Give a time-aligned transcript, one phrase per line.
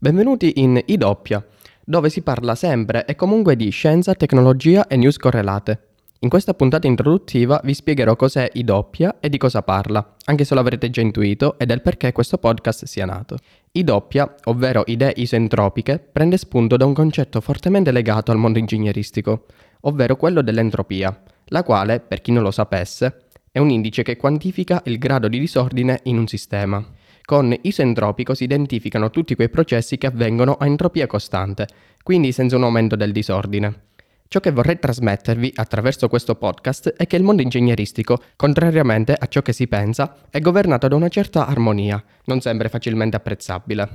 [0.00, 1.44] Benvenuti in I Doppia,
[1.84, 5.88] dove si parla sempre e comunque di scienza, tecnologia e news correlate.
[6.20, 10.54] In questa puntata introduttiva vi spiegherò cos'è I Doppia e di cosa parla, anche se
[10.54, 13.38] l'avrete già intuito, e del perché questo podcast sia nato.
[13.72, 19.46] I Doppia, ovvero idee isentropiche, prende spunto da un concetto fortemente legato al mondo ingegneristico,
[19.80, 24.80] ovvero quello dell'entropia, la quale, per chi non lo sapesse, è un indice che quantifica
[24.84, 26.86] il grado di disordine in un sistema.
[27.28, 31.66] Con isentropico si identificano tutti quei processi che avvengono a entropia costante,
[32.02, 33.80] quindi senza un aumento del disordine.
[34.28, 39.42] Ciò che vorrei trasmettervi attraverso questo podcast è che il mondo ingegneristico, contrariamente a ciò
[39.42, 43.88] che si pensa, è governato da una certa armonia, non sempre facilmente apprezzabile.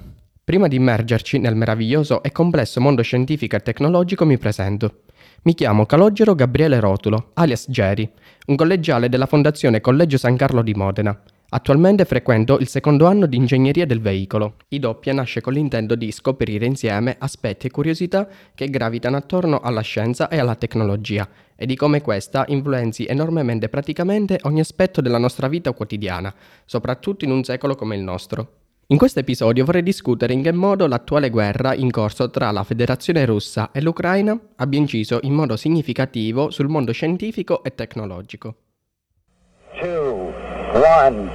[0.43, 5.05] Prima di immergerci nel meraviglioso e complesso mondo scientifico e tecnologico mi presento.
[5.41, 8.07] Mi chiamo Calogero Gabriele Rotulo, alias Geri,
[8.45, 11.19] un collegiale della Fondazione Collegio San Carlo di Modena
[11.55, 14.55] Attualmente frequento il secondo anno di ingegneria del veicolo.
[14.69, 19.81] I doppia nasce con l'intento di scoprire insieme aspetti e curiosità che gravitano attorno alla
[19.81, 25.47] scienza e alla tecnologia e di come questa influenzi enormemente praticamente ogni aspetto della nostra
[25.47, 26.33] vita quotidiana,
[26.65, 28.53] soprattutto in un secolo come il nostro.
[28.87, 33.25] In questo episodio vorrei discutere in che modo l'attuale guerra in corso tra la Federazione
[33.25, 38.55] russa e l'Ucraina abbia inciso in modo significativo sul mondo scientifico e tecnologico.
[40.73, 41.29] One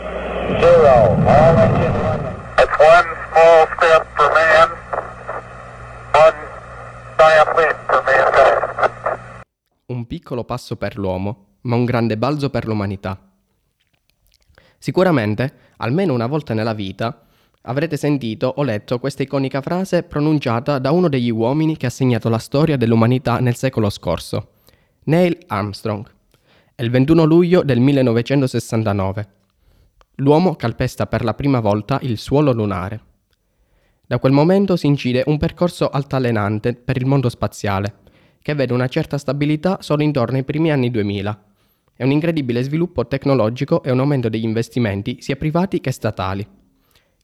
[0.58, 1.14] zero.
[1.24, 2.36] All engine running.
[2.58, 4.68] It's one small step for man,
[6.12, 6.38] one
[7.16, 9.42] giant leap for mankind.
[9.86, 13.16] Un piccolo passo per l'uomo, ma un grande balzo per l'umanità.
[14.76, 17.24] Sicuramente, almeno una volta nella vita,
[17.62, 22.28] avrete sentito o letto questa iconica frase pronunciata da uno degli uomini che ha segnato
[22.28, 24.48] la storia dell'umanità nel secolo scorso,
[25.04, 26.16] Neil Armstrong.
[26.78, 29.26] È il 21 luglio del 1969
[30.18, 33.00] l'uomo calpesta per la prima volta il suolo lunare.
[34.06, 37.94] Da quel momento si incide un percorso altalenante per il mondo spaziale,
[38.40, 41.44] che vede una certa stabilità solo intorno ai primi anni 2000
[41.96, 46.46] e un incredibile sviluppo tecnologico e un aumento degli investimenti sia privati che statali.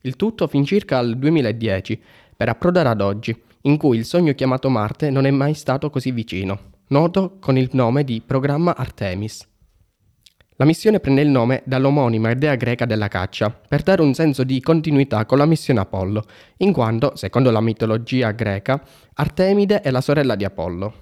[0.01, 2.01] Il tutto fin circa al 2010,
[2.35, 6.11] per approdare ad oggi, in cui il sogno chiamato Marte non è mai stato così
[6.11, 9.47] vicino, noto con il nome di programma Artemis.
[10.57, 14.61] La missione prende il nome dall'omonima idea greca della caccia, per dare un senso di
[14.61, 16.23] continuità con la missione Apollo,
[16.57, 18.81] in quanto, secondo la mitologia greca,
[19.15, 20.93] Artemide è la sorella di Apollo.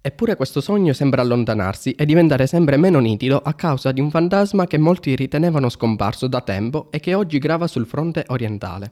[0.00, 4.66] Eppure questo sogno sembra allontanarsi e diventare sempre meno nitido a causa di un fantasma
[4.66, 8.90] che molti ritenevano scomparso da tempo e che oggi grava sul fronte orientale.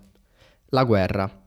[0.67, 1.40] La guerra.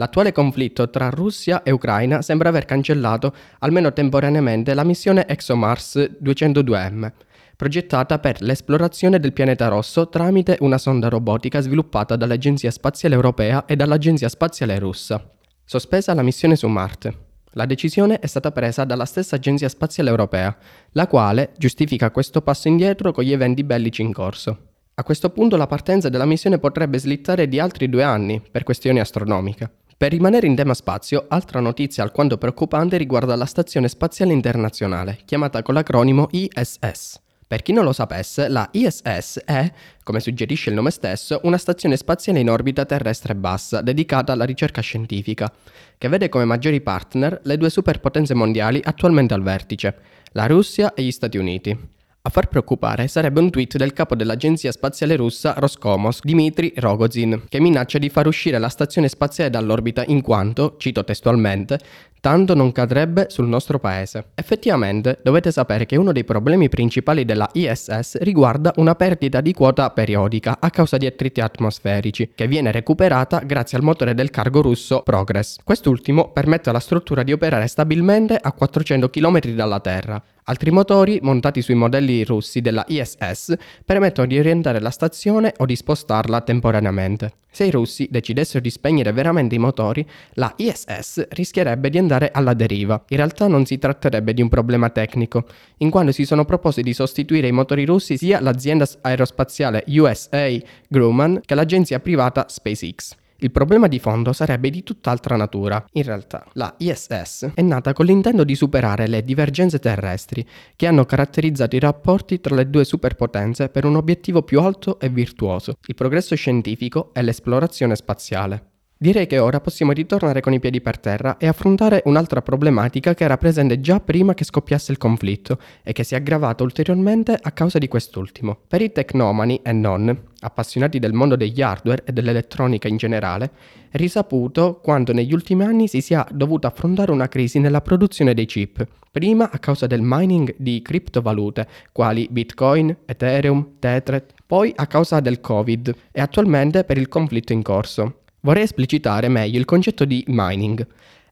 [0.00, 7.12] L'attuale conflitto tra Russia e Ucraina sembra aver cancellato, almeno temporaneamente, la missione ExoMars 202M,
[7.54, 13.76] progettata per l'esplorazione del pianeta rosso tramite una sonda robotica sviluppata dall'Agenzia Spaziale Europea e
[13.76, 15.22] dall'Agenzia Spaziale Russa.
[15.66, 17.26] Sospesa la missione su Marte.
[17.50, 20.56] La decisione è stata presa dalla stessa Agenzia Spaziale Europea,
[20.92, 24.68] la quale giustifica questo passo indietro con gli eventi bellici in corso.
[24.94, 28.98] A questo punto la partenza della missione potrebbe slittare di altri due anni per questioni
[28.98, 29.72] astronomiche.
[30.00, 35.60] Per rimanere in tema spazio, altra notizia alquanto preoccupante riguarda la Stazione Spaziale Internazionale, chiamata
[35.60, 37.20] con l'acronimo ISS.
[37.46, 39.70] Per chi non lo sapesse, la ISS è,
[40.02, 44.80] come suggerisce il nome stesso, una stazione spaziale in orbita terrestre bassa dedicata alla ricerca
[44.80, 45.52] scientifica,
[45.98, 49.94] che vede come maggiori partner le due superpotenze mondiali attualmente al vertice,
[50.32, 51.98] la Russia e gli Stati Uniti.
[52.22, 57.60] A far preoccupare sarebbe un tweet del capo dell'agenzia spaziale russa Roscosmos, Dmitry Rogozin, che
[57.60, 61.78] minaccia di far uscire la stazione spaziale dall'orbita in quanto, cito testualmente,
[62.20, 64.32] tanto non cadrebbe sul nostro paese.
[64.34, 69.88] Effettivamente, dovete sapere che uno dei problemi principali della ISS riguarda una perdita di quota
[69.88, 75.00] periodica a causa di attriti atmosferici, che viene recuperata grazie al motore del cargo russo
[75.00, 75.56] Progress.
[75.64, 80.22] Quest'ultimo permette alla struttura di operare stabilmente a 400 km dalla Terra.
[80.50, 85.76] Altri motori, montati sui modelli russi della ISS, permettono di orientare la stazione o di
[85.76, 87.34] spostarla temporaneamente.
[87.48, 90.04] Se i russi decidessero di spegnere veramente i motori,
[90.34, 93.00] la ISS rischierebbe di andare alla deriva.
[93.10, 95.44] In realtà non si tratterebbe di un problema tecnico,
[95.78, 100.48] in quanto si sono proposti di sostituire i motori russi sia l'azienda aerospaziale USA
[100.88, 103.18] Grumman che l'agenzia privata SpaceX.
[103.42, 105.82] Il problema di fondo sarebbe di tutt'altra natura.
[105.92, 110.46] In realtà, la ISS è nata con l'intento di superare le divergenze terrestri
[110.76, 115.08] che hanno caratterizzato i rapporti tra le due superpotenze per un obiettivo più alto e
[115.08, 118.69] virtuoso, il progresso scientifico e l'esplorazione spaziale.
[119.02, 123.24] Direi che ora possiamo ritornare con i piedi per terra e affrontare un'altra problematica che
[123.24, 127.50] era presente già prima che scoppiasse il conflitto e che si è aggravata ulteriormente a
[127.52, 128.58] causa di quest'ultimo.
[128.68, 133.50] Per i tecnomani e non, appassionati del mondo degli hardware e dell'elettronica in generale,
[133.88, 138.44] è risaputo quanto negli ultimi anni si sia dovuto affrontare una crisi nella produzione dei
[138.44, 145.20] chip, prima a causa del mining di criptovalute quali Bitcoin, Ethereum, Tether, poi a causa
[145.20, 148.19] del Covid e attualmente per il conflitto in corso.
[148.40, 150.86] Vorrei esplicitare meglio il concetto di mining.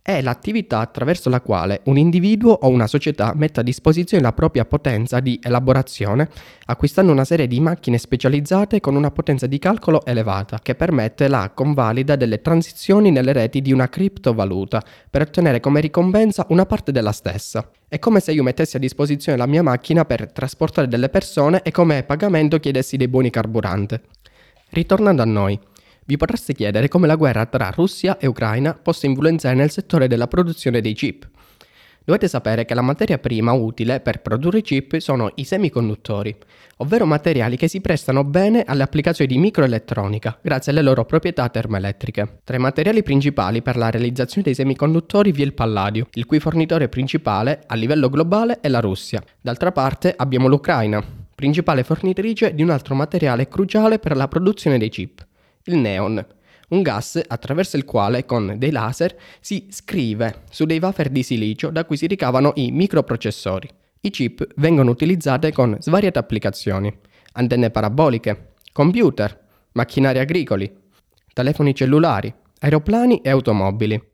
[0.09, 4.65] È l'attività attraverso la quale un individuo o una società mette a disposizione la propria
[4.65, 6.31] potenza di elaborazione,
[6.65, 11.51] acquistando una serie di macchine specializzate con una potenza di calcolo elevata, che permette la
[11.53, 17.13] convalida delle transizioni nelle reti di una criptovaluta, per ottenere come ricompensa una parte della
[17.13, 17.71] stessa.
[17.87, 21.71] È come se io mettessi a disposizione la mia macchina per trasportare delle persone e
[21.71, 24.03] come pagamento chiedessi dei buoni carburante.
[24.71, 25.59] Ritornando a noi,
[26.09, 30.27] vi potreste chiedere come la guerra tra Russia e Ucraina possa influenzare nel settore della
[30.27, 31.29] produzione dei chip.
[32.03, 36.35] Dovete sapere che la materia prima utile per produrre chip sono i semiconduttori,
[36.79, 42.39] ovvero materiali che si prestano bene alle applicazioni di microelettronica grazie alle loro proprietà termoelettriche.
[42.43, 46.41] Tra i materiali principali per la realizzazione dei semiconduttori vi è il palladio, il cui
[46.41, 49.23] fornitore principale a livello globale è la Russia.
[49.39, 51.05] D'altra parte abbiamo l'Ucraina,
[51.35, 55.27] principale fornitrice di un altro materiale cruciale per la produzione dei chip
[55.65, 56.25] il neon,
[56.69, 61.71] un gas attraverso il quale con dei laser si scrive su dei wafer di silicio
[61.71, 63.69] da cui si ricavano i microprocessori.
[64.01, 66.95] I chip vengono utilizzati con svariate applicazioni,
[67.33, 70.73] antenne paraboliche, computer, macchinari agricoli,
[71.33, 74.08] telefoni cellulari, aeroplani e automobili.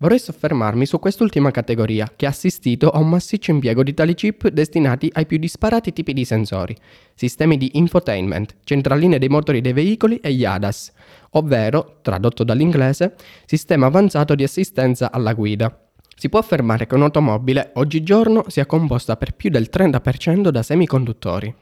[0.00, 4.46] Vorrei soffermarmi su quest'ultima categoria, che ha assistito a un massiccio impiego di tali chip
[4.46, 6.76] destinati ai più disparati tipi di sensori,
[7.16, 10.92] sistemi di infotainment, centraline dei motori dei veicoli e gli ADAS,
[11.30, 15.76] ovvero, tradotto dall'inglese, sistema avanzato di assistenza alla guida.
[16.14, 21.52] Si può affermare che un'automobile oggigiorno sia composta per più del 30% da semiconduttori.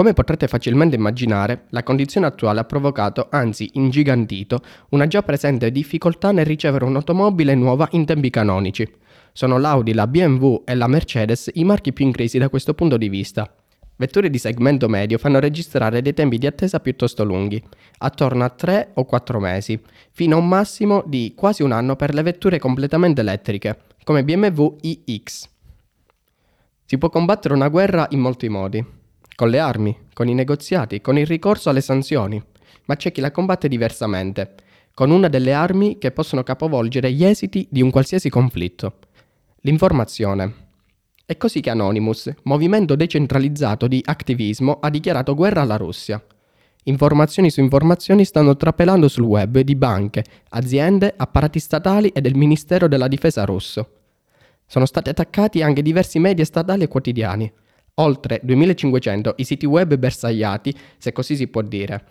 [0.00, 4.62] Come potrete facilmente immaginare, la condizione attuale ha provocato, anzi ingigantito,
[4.92, 8.90] una già presente difficoltà nel ricevere un'automobile nuova in tempi canonici.
[9.34, 12.96] Sono l'Audi, la BMW e la Mercedes i marchi più in crisi da questo punto
[12.96, 13.54] di vista.
[13.96, 17.62] Vetture di segmento medio fanno registrare dei tempi di attesa piuttosto lunghi,
[17.98, 19.78] attorno a 3 o 4 mesi,
[20.12, 24.76] fino a un massimo di quasi un anno per le vetture completamente elettriche, come BMW
[24.80, 25.48] iX.
[26.86, 28.98] Si può combattere una guerra in molti modi
[29.40, 32.42] con le armi, con i negoziati, con il ricorso alle sanzioni,
[32.84, 34.52] ma c'è chi la combatte diversamente,
[34.92, 38.98] con una delle armi che possono capovolgere gli esiti di un qualsiasi conflitto,
[39.60, 40.54] l'informazione.
[41.24, 46.22] È così che Anonymous, movimento decentralizzato di attivismo, ha dichiarato guerra alla Russia.
[46.82, 52.88] Informazioni su informazioni stanno trapelando sul web di banche, aziende, apparati statali e del Ministero
[52.88, 53.88] della Difesa russo.
[54.66, 57.50] Sono stati attaccati anche diversi media statali e quotidiani
[57.94, 62.04] oltre 2500 i siti web bersagliati, se così si può dire.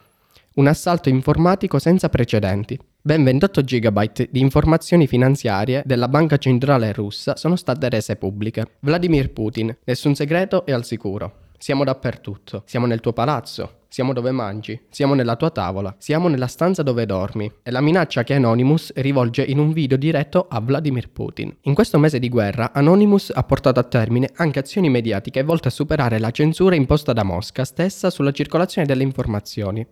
[0.56, 2.78] Un assalto informatico senza precedenti.
[3.02, 8.72] Ben 28 GB di informazioni finanziarie della banca centrale russa sono state rese pubbliche.
[8.82, 11.48] Vladimir Putin, nessun segreto e al sicuro.
[11.58, 12.64] Siamo dappertutto.
[12.66, 13.79] Siamo nel tuo palazzo.
[14.00, 14.80] Siamo dove mangi.
[14.90, 15.94] Siamo nella tua tavola.
[15.98, 17.52] Siamo nella stanza dove dormi.
[17.62, 21.54] È la minaccia che Anonymous rivolge in un video diretto a Vladimir Putin.
[21.64, 25.72] In questo mese di guerra, Anonymous ha portato a termine anche azioni mediatiche volte a
[25.72, 29.86] superare la censura imposta da Mosca stessa sulla circolazione delle informazioni.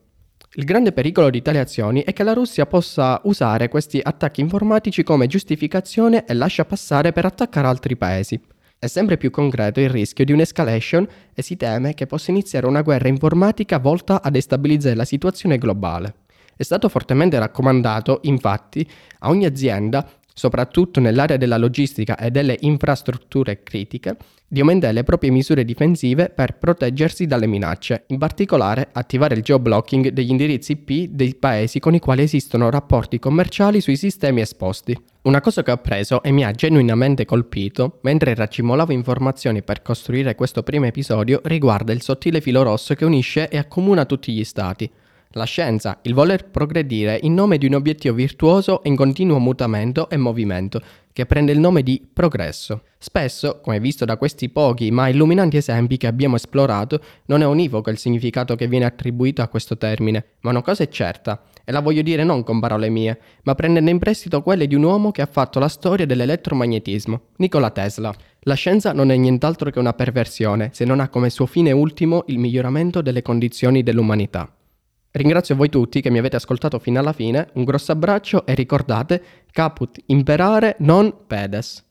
[0.54, 5.04] Il grande pericolo di tali azioni è che la Russia possa usare questi attacchi informatici
[5.04, 8.40] come giustificazione e lascia passare per attaccare altri paesi.
[8.80, 12.84] È sempre più concreto il rischio di un'escalation e si teme che possa iniziare una
[12.84, 16.14] guerra informatica volta a destabilizzare la situazione globale.
[16.56, 18.88] È stato fortemente raccomandato, infatti,
[19.19, 20.07] a ogni azienda
[20.38, 24.18] soprattutto nell'area della logistica e delle infrastrutture critiche,
[24.48, 30.10] di aumentare le proprie misure difensive per proteggersi dalle minacce, in particolare attivare il geoblocking
[30.10, 34.96] degli indirizzi IP dei paesi con i quali esistono rapporti commerciali sui sistemi esposti.
[35.24, 40.36] Una cosa che ho appreso e mi ha genuinamente colpito mentre racimolavo informazioni per costruire
[40.36, 44.90] questo primo episodio riguarda il sottile filo rosso che unisce e accomuna tutti gli stati,
[45.38, 50.18] la scienza, il voler progredire in nome di un obiettivo virtuoso in continuo mutamento e
[50.18, 50.82] movimento,
[51.14, 52.84] che prende il nome di progresso.
[53.00, 57.90] Spesso, come visto da questi pochi ma illuminanti esempi che abbiamo esplorato, non è univoco
[57.90, 61.80] il significato che viene attribuito a questo termine, ma una cosa è certa, e la
[61.80, 65.22] voglio dire non con parole mie, ma prendendo in prestito quelle di un uomo che
[65.22, 68.14] ha fatto la storia dell'elettromagnetismo, Nikola Tesla.
[68.42, 72.24] La scienza non è nient'altro che una perversione, se non ha come suo fine ultimo
[72.28, 74.52] il miglioramento delle condizioni dell'umanità.
[75.18, 79.24] Ringrazio voi tutti che mi avete ascoltato fino alla fine, un grosso abbraccio e ricordate,
[79.52, 81.87] caput imperare non pedes.